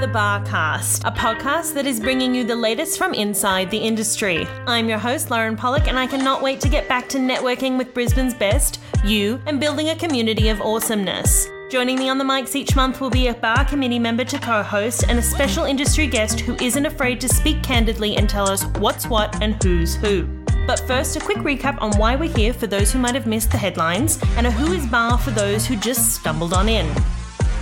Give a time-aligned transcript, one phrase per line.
[0.00, 4.46] the Barcast, a podcast that is bringing you the latest from inside the industry.
[4.68, 7.94] I'm your host, Lauren Pollock, and I cannot wait to get back to networking with
[7.94, 11.48] Brisbane's best, you, and building a community of awesomeness.
[11.68, 14.62] Joining me on the mics each month will be a bar committee member to co
[14.62, 18.66] host and a special industry guest who isn't afraid to speak candidly and tell us
[18.78, 20.28] what's what and who's who.
[20.68, 23.50] But first, a quick recap on why we're here for those who might have missed
[23.50, 26.88] the headlines, and a Who is Bar for those who just stumbled on in.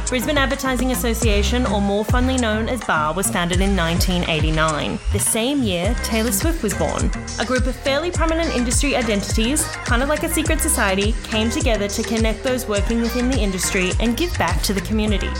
[0.09, 5.00] Brisbane Advertising Association, or more fondly known as BAR, was founded in 1989.
[5.13, 7.11] The same year, Taylor Swift was born.
[7.40, 11.89] A group of fairly prominent industry identities, kind of like a secret society, came together
[11.89, 15.30] to connect those working within the industry and give back to the community.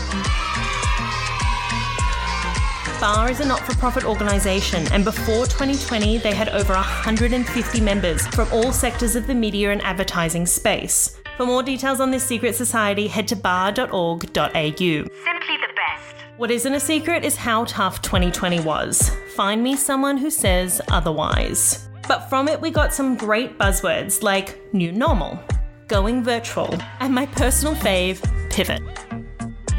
[2.99, 8.27] BAR is a not for profit organisation, and before 2020, they had over 150 members
[8.27, 11.17] from all sectors of the media and advertising space.
[11.37, 14.17] For more details on this secret society, head to bar.org.au.
[14.25, 16.15] Simply the best.
[16.37, 19.11] What isn't a secret is how tough 2020 was.
[19.35, 21.87] Find me someone who says otherwise.
[22.07, 25.39] But from it, we got some great buzzwords like new normal,
[25.87, 28.81] going virtual, and my personal fave, pivot.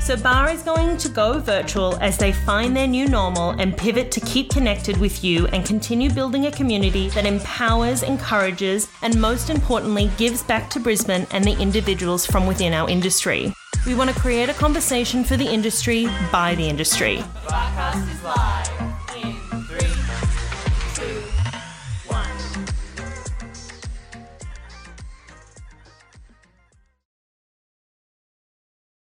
[0.09, 4.11] So, Bar is going to go virtual as they find their new normal and pivot
[4.13, 9.51] to keep connected with you and continue building a community that empowers, encourages, and most
[9.51, 13.53] importantly, gives back to Brisbane and the individuals from within our industry.
[13.87, 17.17] We want to create a conversation for the industry by the industry.
[17.19, 18.78] Is live.